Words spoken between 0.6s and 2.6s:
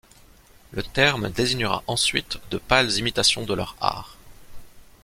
Le terme désignera ensuite de